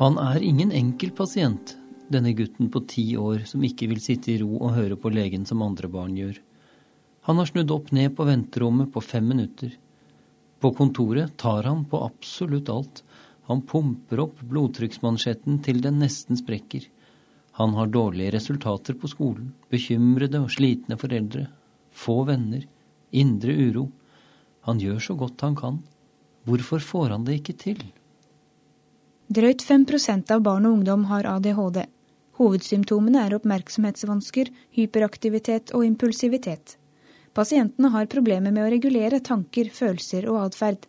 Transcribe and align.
Han 0.00 0.16
er 0.16 0.40
ingen 0.40 0.70
enkel 0.72 1.10
pasient, 1.12 1.74
denne 2.08 2.30
gutten 2.32 2.70
på 2.72 2.80
ti 2.88 3.02
år 3.20 3.42
som 3.44 3.64
ikke 3.66 3.84
vil 3.90 3.98
sitte 4.00 4.30
i 4.32 4.38
ro 4.40 4.54
og 4.56 4.72
høre 4.78 4.96
på 4.96 5.10
legen 5.12 5.44
som 5.44 5.60
andre 5.60 5.90
barn 5.92 6.14
gjør. 6.16 6.38
Han 7.28 7.36
har 7.36 7.50
snudd 7.50 7.74
opp 7.74 7.90
ned 7.92 8.14
på 8.16 8.24
venterommet 8.24 8.88
på 8.94 9.02
fem 9.04 9.28
minutter. 9.28 9.74
På 10.56 10.70
kontoret 10.78 11.36
tar 11.36 11.68
han 11.68 11.84
på 11.84 12.00
absolutt 12.06 12.72
alt. 12.72 13.02
Han 13.52 13.60
pumper 13.68 14.24
opp 14.24 14.40
blodtrykksmansjetten 14.40 15.60
til 15.68 15.84
den 15.84 16.00
nesten 16.00 16.40
sprekker. 16.40 16.88
Han 17.60 17.76
har 17.76 17.92
dårlige 17.92 18.32
resultater 18.38 18.96
på 18.96 19.12
skolen, 19.12 19.52
bekymrede 19.68 20.40
og 20.40 20.48
slitne 20.56 20.96
foreldre, 20.96 21.44
få 21.92 22.22
venner, 22.24 22.64
indre 23.12 23.52
uro. 23.68 23.90
Han 24.64 24.80
gjør 24.80 25.08
så 25.10 25.20
godt 25.26 25.44
han 25.44 25.60
kan. 25.60 25.82
Hvorfor 26.48 26.80
får 26.80 27.18
han 27.18 27.28
det 27.28 27.42
ikke 27.42 27.60
til? 27.68 27.90
Drøyt 29.30 29.62
5% 29.62 30.32
av 30.34 30.40
barn 30.42 30.64
og 30.66 30.72
ungdom 30.80 31.04
har 31.06 31.26
ADHD. 31.30 31.84
Hovedsymptomene 32.40 33.20
er 33.28 33.36
oppmerksomhetsvansker, 33.36 34.48
hyperaktivitet 34.74 35.70
og 35.70 35.84
impulsivitet. 35.86 36.74
Pasientene 37.30 37.92
har 37.94 38.08
problemer 38.10 38.50
med 38.50 38.64
å 38.64 38.72
regulere 38.72 39.20
tanker, 39.22 39.70
følelser 39.70 40.26
og 40.32 40.40
atferd. 40.48 40.88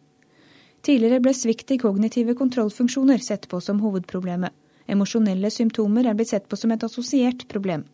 Tidligere 0.82 1.22
ble 1.22 1.36
svikt 1.38 1.76
i 1.76 1.78
kognitive 1.84 2.34
kontrollfunksjoner 2.40 3.22
sett 3.22 3.46
på 3.52 3.62
som 3.62 3.84
hovedproblemet. 3.86 4.58
Emosjonelle 4.90 5.54
symptomer 5.54 6.10
er 6.10 6.18
blitt 6.18 6.34
sett 6.34 6.50
på 6.50 6.58
som 6.58 6.74
et 6.74 6.90
assosiert 6.90 7.46
problem. 7.52 7.86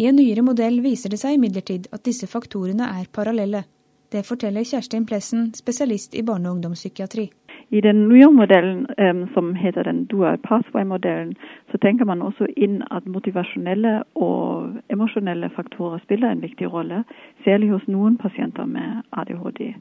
I 0.00 0.08
en 0.08 0.16
nyere 0.16 0.48
modell 0.48 0.80
viser 0.80 1.12
det 1.12 1.20
seg 1.20 1.36
imidlertid 1.36 1.92
at 1.92 2.08
disse 2.08 2.24
faktorene 2.24 2.88
er 3.02 3.12
parallelle. 3.12 3.66
Det 4.08 4.24
forteller 4.24 4.64
Kjerstin 4.64 5.04
Plessen, 5.04 5.50
spesialist 5.52 6.16
i 6.16 6.24
barne- 6.24 6.48
og 6.48 6.56
ungdomspsykiatri. 6.56 7.28
I 7.70 7.80
den 7.80 8.08
nye 8.08 8.30
modellen, 8.30 8.86
som 9.34 9.54
heter 9.54 9.82
den 9.82 10.04
dual 10.06 10.38
pathway-modellen, 10.38 11.34
så 11.70 11.78
tenker 11.78 12.04
man 12.04 12.22
også 12.22 12.46
inn 12.56 12.82
at 12.90 13.06
motivasjonelle 13.06 14.02
og 14.14 14.76
emosjonelle 14.92 15.50
faktorer 15.56 15.98
spiller 16.04 16.30
en 16.30 16.42
viktig 16.42 16.72
rolle, 16.72 17.04
særlig 17.44 17.70
hos 17.70 17.88
noen 17.88 18.18
pasienter 18.18 18.64
med 18.64 19.02
ADHD. 19.12 19.74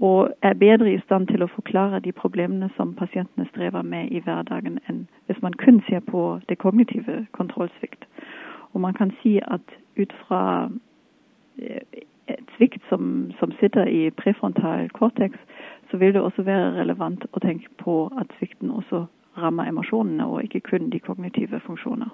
Og 0.00 0.30
er 0.42 0.54
bedre 0.54 0.92
i 0.92 1.00
stand 1.04 1.28
til 1.30 1.42
å 1.42 1.50
forklare 1.54 2.00
de 2.02 2.12
problemene 2.12 2.70
som 2.76 2.94
pasientene 2.98 3.46
strever 3.52 3.82
med 3.82 4.10
i 4.10 4.20
hverdagen, 4.20 4.80
enn 4.88 5.04
hvis 5.26 5.42
man 5.42 5.54
kun 5.54 5.82
ser 5.88 6.00
på 6.00 6.40
det 6.48 6.58
kognitive 6.58 7.26
kontrollsvikt. 7.32 8.04
Og 8.74 8.80
man 8.80 8.94
kan 8.94 9.14
si 9.22 9.38
at 9.38 9.76
ut 9.96 10.12
fra 10.26 10.42
eh, 11.62 12.02
et 12.28 12.50
svikt 12.56 12.82
som, 12.88 13.30
som 13.38 13.52
sitter 13.60 13.86
i 13.86 14.10
prefrontal 14.10 14.88
cortex, 14.90 15.38
så 15.90 16.00
vil 16.00 16.14
det 16.14 16.22
også 16.22 16.44
være 16.46 16.74
relevant 16.78 17.26
å 17.32 17.42
tenke 17.42 17.70
på 17.82 18.06
at 18.20 18.30
svikten 18.38 18.72
også 18.74 19.06
rammer 19.38 19.68
emosjonene, 19.70 20.26
og 20.26 20.44
ikke 20.44 20.62
kun 20.70 20.90
de 20.92 21.00
kognitive 21.02 21.60
funksjoner. 21.66 22.12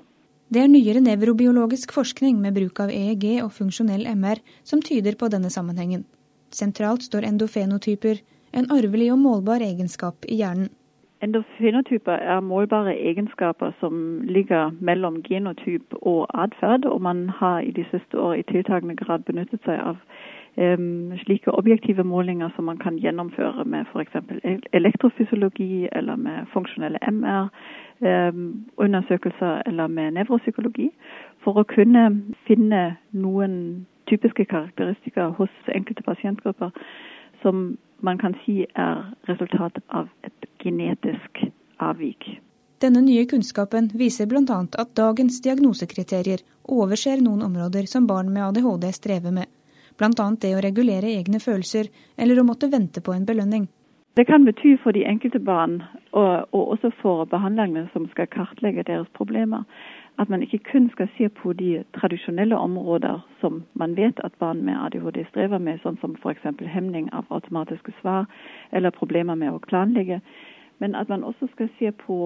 Det 0.50 0.64
er 0.64 0.70
nyere 0.72 1.02
nevrobiologisk 1.04 1.92
forskning 1.94 2.40
med 2.42 2.56
bruk 2.56 2.80
av 2.82 2.90
EEG 2.90 3.42
og 3.44 3.52
funksjonell 3.54 4.08
MR 4.16 4.40
som 4.66 4.82
tyder 4.82 5.14
på 5.20 5.28
denne 5.30 5.50
sammenhengen. 5.52 6.02
Sentralt 6.50 7.04
står 7.06 7.28
endofenotyper, 7.28 8.18
en 8.50 8.66
arvelig 8.74 9.12
og 9.14 9.20
målbar 9.22 9.62
egenskap 9.62 10.26
i 10.26 10.40
hjernen. 10.40 10.72
Endofenotyper 11.22 12.22
er 12.32 12.40
målbare 12.40 12.96
egenskaper 12.96 13.74
som 13.78 14.22
ligger 14.24 14.72
mellom 14.80 15.20
genotyp 15.22 15.94
og 16.00 16.24
atferd, 16.32 16.88
og 16.88 17.02
man 17.04 17.28
har 17.28 17.60
i 17.60 17.70
de 17.76 17.84
siste 17.90 18.18
år 18.18 18.40
i 18.40 18.46
tiltakende 18.48 18.96
grad 18.96 19.26
benyttet 19.28 19.60
seg 19.68 19.78
av 19.78 20.00
slike 21.24 21.50
objektive 21.50 22.04
målinger 22.04 22.52
som 22.56 22.64
man 22.64 22.78
kan 22.78 22.98
gjennomføre 22.98 23.64
med 23.64 23.84
f.eks. 23.92 24.12
elektrofysiologi 24.72 25.88
eller 25.92 26.16
med 26.16 26.46
funksjonelle 26.52 26.98
MR-undersøkelser 27.10 29.62
eller 29.66 29.86
med 29.86 30.10
nevropsykologi, 30.18 30.90
for 31.44 31.58
å 31.58 31.64
kunne 31.64 32.22
finne 32.48 32.96
noen 33.12 33.86
typiske 34.10 34.44
karakteristikker 34.44 35.26
hos 35.38 35.50
enkelte 35.74 36.02
pasientgrupper 36.02 36.70
som 37.42 37.78
man 38.00 38.18
kan 38.18 38.34
si 38.44 38.66
er 38.74 39.14
resultat 39.28 39.78
av 39.88 40.08
et 40.24 40.46
genetisk 40.64 41.44
avvik. 41.78 42.40
Denne 42.80 43.02
nye 43.04 43.26
kunnskapen 43.28 43.90
viser 44.00 44.26
bl.a. 44.26 44.58
at 44.82 44.94
dagens 44.96 45.42
diagnosekriterier 45.44 46.40
overser 46.64 47.20
noen 47.20 47.42
områder 47.44 47.84
som 47.86 48.06
barn 48.08 48.32
med 48.32 48.46
ADHD 48.46 48.86
strever 48.96 49.34
med 49.36 49.46
bl.a. 50.00 50.30
det 50.40 50.54
å 50.56 50.64
regulere 50.64 51.12
egne 51.20 51.40
følelser 51.44 51.92
eller 52.16 52.40
å 52.40 52.46
måtte 52.48 52.72
vente 52.72 53.04
på 53.04 53.12
en 53.14 53.28
belønning. 53.28 53.68
Det 54.18 54.26
kan 54.26 54.44
bety 54.44 54.74
for 54.82 54.92
de 54.92 55.04
enkelte 55.06 55.38
barn, 55.38 55.82
og, 56.12 56.48
og 56.50 56.72
også 56.74 56.90
for 56.98 57.24
behandlerne 57.30 57.86
som 57.92 58.08
skal 58.10 58.26
kartlegge 58.26 58.82
deres 58.88 59.06
problemer, 59.14 59.62
at 60.18 60.28
man 60.28 60.42
ikke 60.42 60.58
kun 60.72 60.88
skal 60.90 61.08
se 61.16 61.28
på 61.28 61.52
de 61.52 61.84
tradisjonelle 61.96 62.56
områder 62.58 63.20
som 63.40 63.62
man 63.74 63.94
vet 63.96 64.18
at 64.24 64.34
barn 64.42 64.64
med 64.66 64.76
ADHD 64.76 65.22
strever 65.28 65.62
med, 65.62 65.78
sånn 65.84 66.00
som 66.02 66.16
f.eks. 66.18 66.42
hemning 66.74 67.06
av 67.16 67.30
automatiske 67.30 67.94
svar 68.00 68.26
eller 68.72 68.90
problemer 68.90 69.38
med 69.38 69.54
å 69.54 69.62
planlegge, 69.70 70.20
men 70.82 70.98
at 70.98 71.08
man 71.08 71.24
også 71.24 71.46
skal 71.54 71.70
se 71.78 71.92
på 72.04 72.18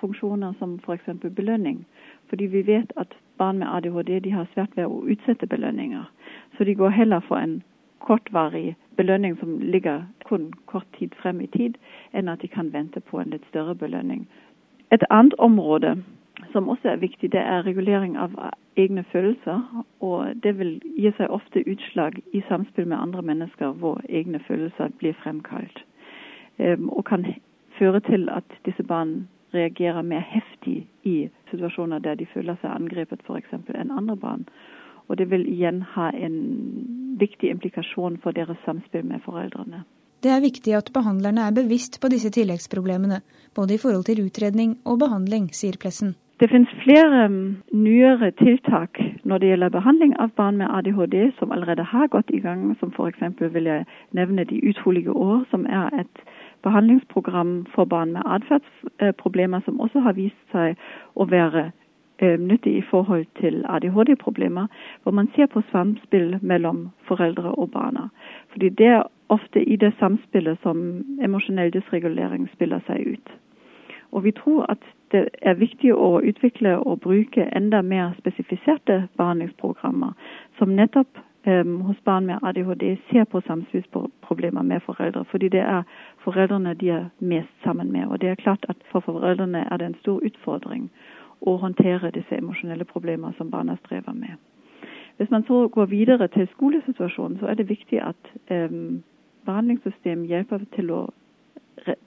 funksjoner 0.00 0.54
som 0.58 0.78
f.eks. 0.84 1.08
belønning. 1.24 1.84
Fordi 2.28 2.46
vi 2.52 2.62
vet 2.62 2.92
at 2.96 3.16
barn 3.38 3.58
med 3.58 3.68
ADHD 3.68 4.30
har 4.30 4.46
svært 4.54 4.76
ved 4.76 4.86
å 4.86 5.02
utsette 5.08 5.46
belønninger. 5.46 6.04
Så 6.56 6.64
de 6.64 6.74
går 6.74 6.88
heller 6.88 7.20
for 7.20 7.36
en 7.36 7.62
kortvarig 7.98 8.76
belønning 8.96 9.38
som 9.38 9.58
ligger 9.60 10.04
kun 10.24 10.52
kort 10.66 10.86
tid 10.98 11.14
frem 11.22 11.40
i 11.40 11.46
tid, 11.46 11.78
enn 12.12 12.28
at 12.28 12.42
de 12.42 12.48
kan 12.48 12.72
vente 12.72 13.00
på 13.00 13.20
en 13.20 13.32
litt 13.32 13.46
større 13.48 13.74
belønning. 13.74 14.26
Et 14.92 15.04
annet 15.10 15.34
område 15.38 15.96
som 16.52 16.68
også 16.68 16.88
er 16.88 16.96
viktig, 16.96 17.32
det 17.32 17.40
er 17.40 17.66
regulering 17.66 18.16
av 18.18 18.34
egne 18.76 19.04
følelser. 19.12 19.62
Og 20.00 20.42
det 20.42 20.56
vil 20.58 20.76
gi 20.98 21.12
seg 21.16 21.30
ofte 21.30 21.64
utslag 21.70 22.20
i 22.32 22.42
samspill 22.48 22.86
med 22.86 22.98
andre 22.98 23.22
mennesker 23.22 23.74
hvor 23.80 24.02
egne 24.08 24.40
følelser 24.48 24.92
blir 24.98 25.16
fremkalt. 25.22 25.84
Ehm, 26.58 26.88
og 26.88 27.04
kan 27.04 27.26
føre 27.78 28.00
til 28.00 28.28
at 28.28 28.44
disse 28.66 28.82
barn 28.82 29.28
reagerer 29.54 30.02
mer 30.02 30.22
heftig 30.26 30.86
i 31.02 31.28
situasjoner 31.50 31.98
der 31.98 32.14
de 32.14 32.26
føler 32.26 32.58
seg 32.62 32.70
angrepet 32.74 33.22
f.eks. 33.26 33.52
enn 33.74 33.94
andre 33.94 34.16
barn. 34.16 34.46
Og 35.08 35.18
det 35.20 35.28
vil 35.30 35.44
igjen 35.48 35.82
ha 35.94 36.10
en 36.16 36.38
viktig 37.20 37.50
implikasjon 37.50 38.18
for 38.22 38.36
deres 38.36 38.58
samspill 38.64 39.04
med 39.06 39.22
foreldrene. 39.24 39.84
Det 40.24 40.32
er 40.32 40.40
viktig 40.40 40.72
at 40.72 40.88
behandlerne 40.94 41.42
er 41.44 41.52
bevisst 41.52 42.00
på 42.00 42.08
disse 42.08 42.30
tilleggsproblemene, 42.32 43.20
både 43.54 43.74
i 43.74 43.80
forhold 43.82 44.06
til 44.08 44.24
utredning 44.24 44.78
og 44.88 45.02
behandling, 45.02 45.50
sier 45.52 45.76
Plessen. 45.80 46.14
Det 46.40 46.48
finnes 46.50 46.70
flere 46.82 47.26
um, 47.28 47.34
nyere 47.72 48.30
tiltak 48.40 48.98
når 49.22 49.38
det 49.38 49.50
gjelder 49.52 49.74
behandling 49.76 50.16
av 50.18 50.32
barn 50.40 50.56
med 50.58 50.66
ADHD 50.66 51.14
som 51.38 51.52
allerede 51.54 51.84
har 51.86 52.08
gått 52.10 52.32
i 52.34 52.40
gang, 52.42 52.72
som 52.80 52.90
f.eks. 52.96 53.22
vil 53.54 53.68
jeg 53.70 53.84
nevne 54.10 54.48
De 54.48 54.58
utrolige 54.70 55.12
år, 55.12 55.44
som 55.50 55.66
er 55.66 55.92
et 56.00 56.24
behandlingsprogram 56.64 57.66
for 57.74 57.84
barn 57.84 58.16
med 58.16 58.26
atferdsproblemer 58.26 59.60
som 59.64 59.80
også 59.80 60.00
har 60.00 60.16
vist 60.18 60.40
seg 60.52 60.80
å 61.14 61.28
være 61.30 61.70
nyttig 62.38 62.76
i 62.76 62.84
forhold 62.90 63.26
til 63.40 63.64
ADHD-problemer, 63.68 64.66
hvor 65.02 65.12
man 65.12 65.28
ser 65.36 65.46
på 65.46 65.62
samspill 65.72 66.38
mellom 66.42 66.88
foreldre 67.08 67.54
og 67.54 67.70
barna. 67.70 68.08
Fordi 68.52 68.68
det 68.68 68.86
er 68.86 69.02
ofte 69.28 69.62
i 69.64 69.76
det 69.76 69.92
samspillet 69.98 70.58
som 70.62 70.78
emosjonell 71.22 71.72
dysregulering 71.74 72.48
spiller 72.52 72.80
seg 72.86 73.16
ut. 73.16 73.34
Og 74.14 74.24
vi 74.24 74.30
tror 74.32 74.66
at 74.70 74.82
det 75.12 75.28
er 75.42 75.58
viktig 75.58 75.94
å 75.94 76.20
utvikle 76.22 76.76
og 76.78 77.00
bruke 77.06 77.48
enda 77.56 77.82
mer 77.82 78.14
spesifiserte 78.18 79.04
behandlingsprogrammer 79.18 80.12
som 80.58 80.74
nettopp 80.74 81.18
um, 81.46 81.80
hos 81.88 81.98
barn 82.04 82.26
med 82.26 82.42
ADHD 82.42 82.96
ser 83.10 83.24
på 83.24 83.42
samspillsproblemer 83.46 84.62
med 84.62 84.82
foreldre. 84.86 85.24
Fordi 85.30 85.48
det 85.48 85.62
er 85.62 85.82
foreldrene 86.24 86.74
de 86.80 86.90
er 86.90 87.04
mest 87.18 87.52
sammen 87.64 87.92
med. 87.92 88.06
Og 88.06 88.20
det 88.20 88.30
er 88.30 88.42
klart 88.42 88.66
at 88.68 88.76
for 88.92 89.00
foreldrene 89.00 89.66
er 89.70 89.76
det 89.76 89.86
en 89.86 90.00
stor 90.02 90.22
utfordring 90.24 90.90
å 91.46 91.56
håndtere 91.60 92.10
disse 92.14 92.36
emosjonelle 92.36 92.84
problemer 92.88 93.32
som 93.38 93.50
barna 93.50 93.76
strever 93.84 94.12
med. 94.12 94.36
Hvis 95.16 95.30
man 95.30 95.44
så 95.46 95.68
går 95.68 95.86
videre 95.86 96.28
til 96.28 96.48
skolesituasjonen, 96.52 97.38
så 97.38 97.46
er 97.46 97.54
det 97.54 97.68
viktig 97.68 98.00
at 98.02 98.32
eh, 98.50 98.72
behandlingssystemet 99.46 100.28
hjelper 100.28 100.64
til 100.74 100.90
å 100.90 101.02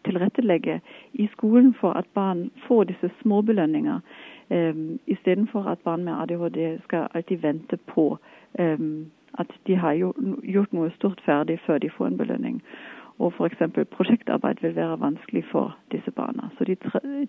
tilrettelegge 0.04 0.80
i 1.14 1.28
skolen 1.32 1.74
for 1.80 1.98
at 2.00 2.06
barn 2.14 2.50
får 2.68 2.84
disse 2.84 3.10
små 3.22 3.42
belønninger, 3.42 4.00
um, 4.50 5.00
istedenfor 5.08 5.68
at 5.68 5.84
barn 5.84 6.04
med 6.04 6.14
ADHD 6.14 6.80
skal 6.84 7.08
alltid 7.14 7.38
vente 7.38 7.78
på 7.78 8.18
eh, 8.60 8.80
at 9.34 9.52
de 9.68 9.76
har 9.76 9.94
gjort 10.44 10.74
noe 10.74 10.92
stort 10.96 11.22
ferdig 11.26 11.60
før 11.66 11.78
de 11.78 11.90
får 11.90 12.08
en 12.08 12.18
belønning. 12.18 12.62
Og 13.18 13.34
f.eks. 13.34 13.64
prosjektarbeid 13.96 14.62
vil 14.62 14.76
være 14.76 15.00
vanskelig 15.02 15.44
for 15.52 15.74
disse 15.92 16.12
barna. 16.12 16.52
Så 16.58 16.68
de, 16.70 16.76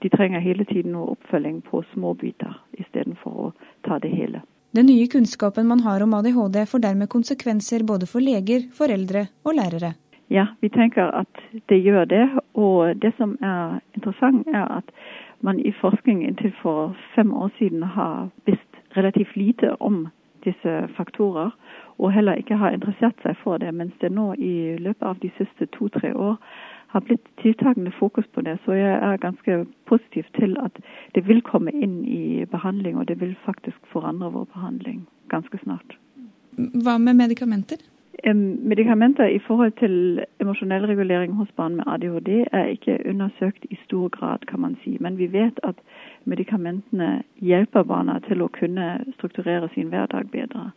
de 0.02 0.08
trenger 0.12 0.44
hele 0.44 0.64
tiden 0.68 0.92
noe 0.92 1.14
oppfølging 1.14 1.62
på 1.64 1.82
små 1.94 2.12
biter 2.20 2.58
istedenfor 2.76 3.40
å 3.46 3.52
ta 3.88 3.98
det 4.02 4.12
hele. 4.12 4.42
Den 4.76 4.86
nye 4.86 5.08
kunnskapen 5.08 5.66
man 5.66 5.80
har 5.80 6.02
om 6.04 6.12
ADHD 6.14 6.60
får 6.68 6.84
dermed 6.84 7.08
konsekvenser 7.08 7.86
både 7.88 8.06
for 8.06 8.20
leger, 8.20 8.68
foreldre 8.76 9.24
og 9.48 9.56
lærere. 9.56 9.94
Ja, 10.28 10.46
vi 10.60 10.68
tenker 10.68 11.08
at 11.16 11.40
det 11.72 11.80
gjør 11.80 12.04
det. 12.04 12.26
Og 12.52 13.00
det 13.00 13.14
som 13.16 13.38
er 13.40 13.80
interessant, 13.96 14.44
er 14.52 14.68
at 14.80 14.92
man 15.40 15.60
i 15.60 15.72
forskning 15.80 16.20
inntil 16.26 16.52
for 16.62 16.96
fem 17.14 17.32
år 17.32 17.48
siden 17.58 17.82
har 17.82 18.28
visst 18.44 18.82
relativt 18.96 19.36
lite 19.36 19.72
om 19.80 20.08
disse 20.44 20.74
faktorer, 20.96 21.50
og 21.98 22.12
heller 22.12 22.38
ikke 22.38 22.56
har 22.56 22.74
interessert 22.74 23.18
seg 23.22 23.36
for 23.42 23.58
det, 23.58 23.74
mens 23.74 23.94
det 24.00 24.12
nå 24.14 24.32
i 24.38 24.76
løpet 24.78 25.06
av 25.06 25.18
de 25.22 25.30
siste 25.38 25.66
to-tre 25.74 26.14
år 26.14 26.36
har 26.88 27.04
blitt 27.04 27.26
tiltakende 27.42 27.92
fokus 27.98 28.26
på 28.34 28.40
det. 28.40 28.56
Så 28.64 28.72
jeg 28.72 28.94
er 28.94 29.20
ganske 29.20 29.66
positiv 29.86 30.24
til 30.38 30.56
at 30.62 30.78
det 31.14 31.26
vil 31.28 31.42
komme 31.42 31.74
inn 31.74 32.00
i 32.04 32.44
behandling, 32.50 32.96
og 32.96 33.08
det 33.08 33.20
vil 33.20 33.36
faktisk 33.44 33.78
forandre 33.92 34.32
vår 34.32 34.48
behandling 34.54 35.04
ganske 35.28 35.60
snart. 35.64 35.98
Hva 36.56 36.98
med 36.98 37.18
medikamenter? 37.18 37.82
Medikamenter 38.34 39.28
i 39.30 39.38
forhold 39.38 39.72
til 39.78 40.24
emosjonell 40.40 40.86
regulering 40.90 41.36
hos 41.38 41.48
barn 41.56 41.76
med 41.76 41.84
ADHD 41.86 42.30
er 42.52 42.72
ikke 42.72 42.98
undersøkt 43.06 43.66
i 43.70 43.78
stor 43.84 44.08
grad, 44.08 44.38
kan 44.48 44.60
man 44.60 44.74
si. 44.84 44.96
Men 45.00 45.18
vi 45.18 45.28
vet 45.32 45.60
at 45.62 45.78
medikamentene 46.24 47.22
hjelper 47.38 47.82
barna 47.82 48.18
til 48.26 48.42
å 48.42 48.48
kunne 48.48 48.88
strukturere 49.14 49.68
sin 49.74 49.92
hverdag 49.92 50.32
bedre 50.32 50.70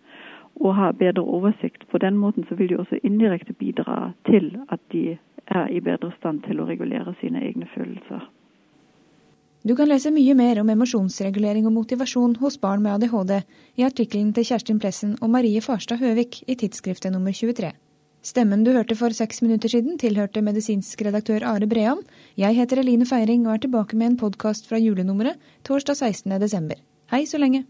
og 0.59 0.75
ha 0.75 0.91
bedre 0.91 1.23
oversikt. 1.23 1.87
På 1.91 1.97
den 1.97 2.17
måten 2.17 2.45
så 2.49 2.55
vil 2.55 2.69
de 2.69 2.79
også 2.79 2.99
indirekte 3.03 3.53
bidra 3.53 4.13
til 4.29 4.53
at 4.69 4.79
de 4.91 5.17
er 5.47 5.71
i 5.71 5.79
bedre 5.79 6.11
stand 6.19 6.43
til 6.47 6.61
å 6.61 6.67
regulere 6.69 7.15
sine 7.21 7.41
egne 7.43 7.67
følelser. 7.75 8.27
Du 9.61 9.75
kan 9.77 9.89
lese 9.91 10.09
mye 10.09 10.33
mer 10.33 10.57
om 10.57 10.69
emosjonsregulering 10.73 11.67
og 11.69 11.75
motivasjon 11.75 12.39
hos 12.41 12.57
barn 12.57 12.81
med 12.81 12.95
ADHD 12.95 13.43
i 13.77 13.85
artikkelen 13.85 14.31
til 14.33 14.47
Kjerstin 14.47 14.79
Plessen 14.81 15.13
og 15.21 15.29
Marie 15.29 15.61
Farstad 15.61 16.01
Høvik 16.01 16.39
i 16.49 16.55
tidsskriftet 16.57 17.13
nummer 17.13 17.35
23. 17.35 17.69
Stemmen 18.25 18.63
du 18.65 18.71
hørte 18.73 18.97
for 18.97 19.13
seks 19.13 19.41
minutter 19.41 19.69
siden, 19.69 19.99
tilhørte 20.01 20.41
medisinsk 20.45 21.01
redaktør 21.05 21.45
Are 21.45 21.69
Breham. 21.69 22.01
Jeg 22.37 22.57
heter 22.57 22.81
Eline 22.81 23.05
Feiring 23.09 23.45
og 23.47 23.55
er 23.55 23.63
tilbake 23.67 23.97
med 23.97 24.11
en 24.11 24.17
podkast 24.17 24.69
fra 24.69 24.81
julenummeret 24.81 25.37
torsdag 25.65 25.97
16. 25.97 26.41
desember. 26.41 26.81
Hei 27.13 27.25
så 27.29 27.41
lenge. 27.41 27.65